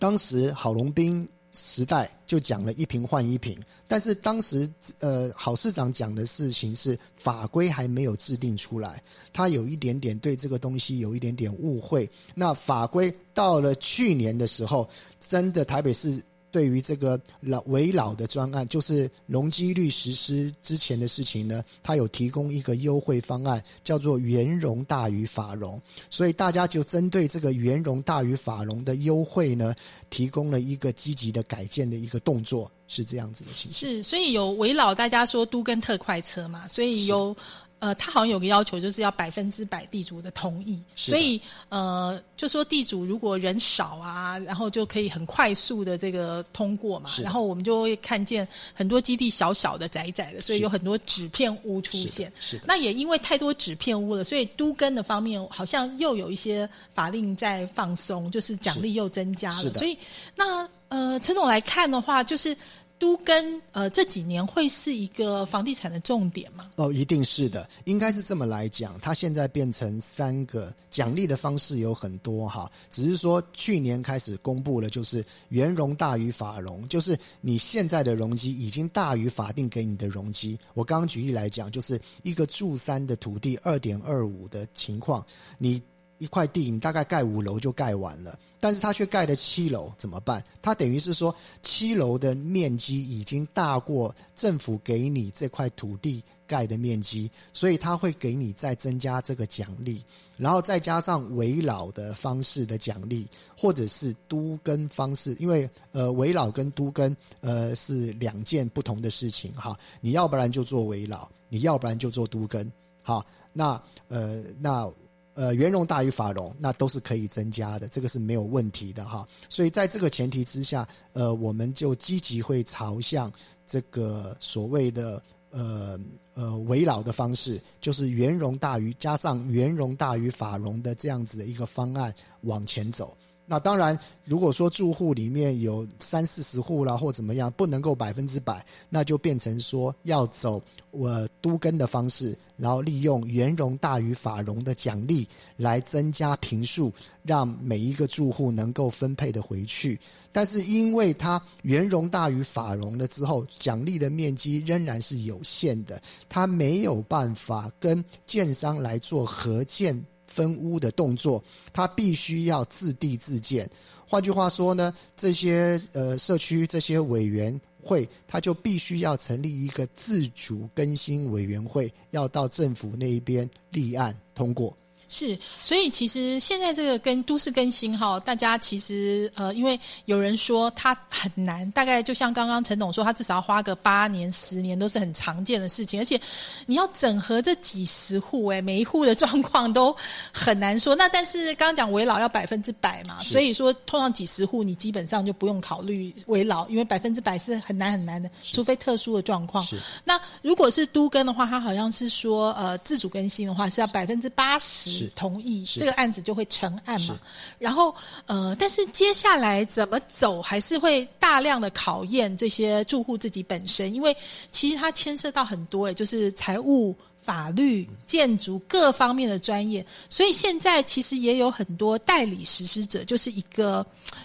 [0.00, 9.02] 当时郝龙斌时代就讲了一瓶换一瓶，但是当时呃郝市长讲的事情是法规还没有制定出来，
[9.32, 12.08] 他有一点点对这个东西有一点点误会。
[12.34, 14.88] 那法规到了去年的时候，
[15.18, 16.22] 真的台北市。
[16.56, 25.78] 对于这个老围老的专案，就是容积率实施之前的事情呢，它有提供一个优惠方案，叫做原融大于法融，
[26.08, 29.74] 所以大家就针对这个原融大于法融的优惠呢，
[30.08, 33.90] 提供了一个积极的改建的一个动作，是这样子的情形。
[33.90, 37.36] 是，所以有围绕大家说都跟特快车嘛，所以有
[37.78, 52.32] 呃，他好像有个要求，就是要百分之百地主的同意，所以呃，就说地主如果人少啊，然后就可以很快速的这个通过嘛然后我们就会看见很多基地小小的窄窄的，所以有很多纸片屋出现。
[52.64, 59.72] 那也因为太多纸片屋了，所以都跟的方面好像又有一些法令在放松，就是奖励又增加了。
[59.74, 59.96] 所以
[60.34, 62.56] 那呃，陈总来看的话，就是
[62.98, 66.70] 都跟呃这几年会是一个房地产的重点吗？
[66.76, 68.98] 哦，一定是的，应该是这么来讲。
[69.00, 80.58] 它现在变成三个奖励的方式有很多哈，只是说去年开始公布了，就是原容大于法容，就是你现在的容积已经大于法定给你的容积。
[80.74, 85.24] 我刚刚举例来讲，就是一个住三的土地二点二五的情况，
[85.58, 85.82] 你
[86.18, 88.38] 一块地你大概盖五楼就盖完了。
[88.58, 90.42] 但是他却盖了七楼，怎么办？
[90.62, 100.02] 他等于是说，七楼的面积已经大过政府给你这块土地盖的面积，所以他会给你再增加这个奖励，
[100.38, 109.78] 然后再加上围老的方式的奖励，或者是都跟方式，因为呃围老跟都跟呃是两件不同的事情哈。
[110.00, 114.90] 你要不然就做围老，你要不然就做都跟，好，那呃那。
[115.36, 119.28] 呃，圆融大于法融，那都是可以增加的，这个是没有问题的哈。
[119.50, 123.30] 所以在这个前提之下，呃，我们就积极会朝向
[123.66, 126.00] 这个所谓的呃
[126.32, 133.14] 呃围绕的方式，就是圆融大于加上圆融大于法融的这样子的一个方案往前走。
[133.48, 146.92] 那当然，如果说住户里面有三四十户啦，或怎么样，不能够百分之百，那就变成说要走我都根的方式，然后利用原融大于法融的奖励来增加平数，
[147.22, 149.96] 让每一个住户能够分配的回去。
[150.32, 160.04] 但是因为它原融大于法融了之后，奖励的面积仍然是有限的，它没有办法跟建商来做合建。
[160.26, 163.68] 分屋的动作，他必须要自地自建。
[164.06, 174.76] 换句话说呢，这些呃社区这些委员会，他就必须要成立一个自主更新委员会，要到政府那一边立案通过。
[175.08, 186.20] 是，所以其实现在这个跟都市更新哈，大家其实呃，因为有人说它很难，大概就像刚刚陈董说，他至少要花个八年、十年都是很常见的事情，而且
[186.66, 189.94] 你要整合这几十户，哎，每一户的状况都
[190.32, 190.94] 很难说。
[190.96, 199.62] 那但是刚刚讲围老要百分之百嘛，所以说通常几十户你基本上就不用考虑围老，因为百分之百是很难很难的，除非特殊的状况。
[199.64, 207.18] 是那如果是都更的话，它好像是说，呃，自主更新的话是要百分之八十是同意，这个案子就会成案嘛。
[207.58, 207.94] 然后，
[208.26, 214.16] 呃，但是接下来怎么走，还是会大量的考验这些住户自己本身，因为
[214.50, 216.96] 其实它牵涉到很多，诶，就是财务。
[217.26, 223.84] 法律、建筑各方面的专业，所以现在其实也有很多代理实施者，就是一个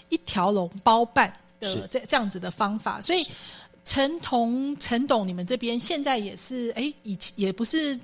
[0.10, 3.02] 一条龙包办的这这样子的方法。
[3.02, 3.26] 所以
[3.84, 8.00] 陈同、陈董，你们这边现在也是，哎，以前也不是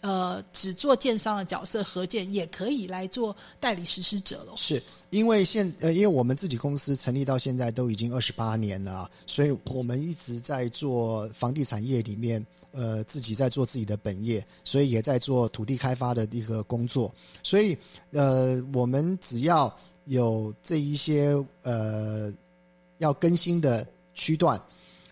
[0.00, 4.52] 呃只做建商的角色，合建也可以来做代理实施者了。
[4.56, 17.12] 是因为现呃，因为我们自己公司成立到现在都已经二十八年了，所以我们一直在做房地产业里面，呃，自己在做自己的本业，所以也在做土地开发的一个工作。
[17.42, 17.76] 所以
[18.12, 19.74] 呃，我们只要
[20.04, 22.32] 有这一些呃
[22.98, 24.60] 要更新的区段，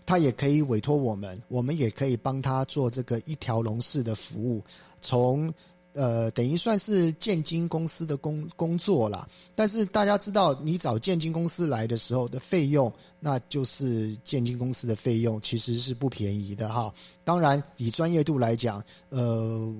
[0.07, 4.63] 他也可以委托我们，我们也可以帮他做这个一条龙式的服务，
[5.01, 5.53] 从
[5.93, 9.27] 呃，等于算是建金公司的工工作啦。
[9.53, 16.93] 但是大家知道，你找建金公司来的时候的费用，那就是建金公司的费用，其实是不便宜的哈。
[17.23, 19.75] 当然，以专业度来讲，呃。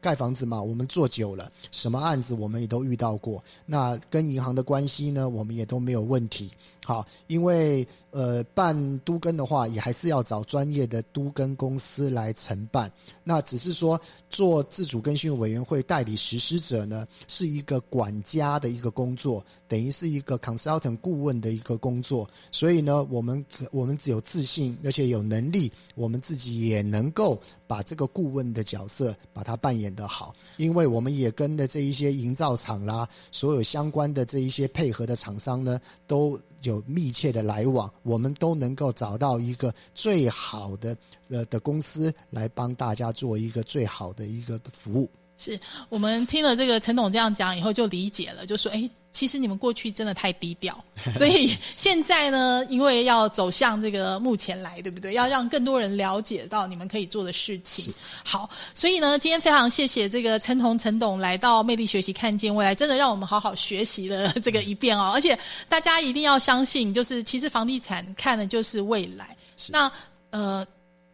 [0.00, 3.40] 盖房子嘛，我们做久了，什么案子我们也都遇到过。
[3.64, 6.50] 那跟银行的关系呢，我们也都没有问题。
[6.84, 12.92] 好，因为呃办都更的话，也还是要找专业的都更公司来承办。
[13.24, 22.28] 那只是说做自主更新委员会代理实施者呢，是一个管家的一个工作，等于是一个 consultant 顾问的一个工作。
[22.52, 30.34] 所以呢，我们我们只有自信，而且有能力，我们自己也能够把这个顾问的角色把它扮演得好。
[30.58, 40.96] 因为我们也跟的这一些营造厂啦，所有相关的这一些配合的厂商呢，都有密切的来往，我们都能够找到一个最好的
[41.28, 45.10] 呃的公司来帮大家做一个最好的一个服务。
[45.36, 45.58] 是
[45.88, 50.78] 我们听了这个陈董这样讲以后，就理解了，就说，哎，其实你们过去真的太低调，
[51.16, 55.12] 所以现在呢，因为要走向这个目前来，对不对？
[55.14, 57.92] 要让更多人了解到你们可以做的事情。
[58.22, 65.10] 好，所以呢，今天非常谢谢这个陈彤陈董来到魅力学习看见未来，真的让我们好好学习了这个一遍哦。
[65.12, 65.36] 而且
[65.68, 69.36] 大家一定要相信，就是其实房地产看的就是未来。
[69.68, 69.90] 那
[70.30, 70.64] 呃。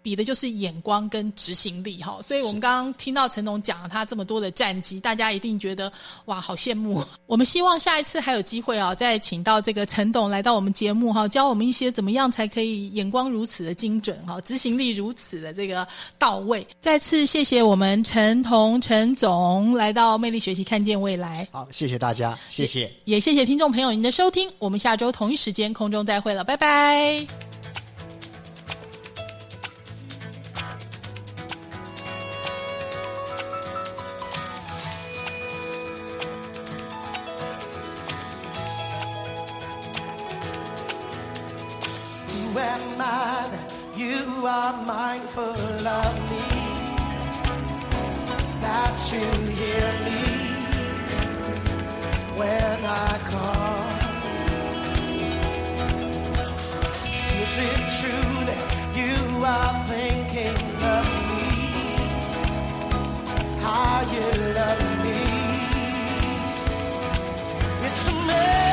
[0.03, 5.92] 比的就是眼光跟执行力哈，所以我们刚刚听到陈董讲了他这么多的战绩，大家一定觉得
[6.26, 7.05] 哇好羡慕。
[7.26, 15.86] 我们希望下一次还有机会啊，再请到这个陈董来到我们节目哈，教我们一些怎么样才可以眼光如此的精准哈，执行力如此的这个
[16.18, 16.66] 到位。
[16.80, 22.90] 再次谢谢我们陈彤陈总来到魅力学习看见未来，好，谢谢大家，谢谢。
[23.05, 27.60] 也谢谢听众朋友您的收听，我们下周同一时间空中再会了，拜拜。
[44.11, 45.43] you are mindful
[46.01, 46.47] of me,
[48.65, 49.27] that you
[49.61, 50.23] hear me
[52.41, 53.83] when I call.
[57.43, 58.67] Is it true that
[59.01, 59.17] you
[59.57, 60.61] are thinking
[60.97, 61.47] of me?
[63.65, 65.21] How you love me?
[67.87, 68.70] It's amazing.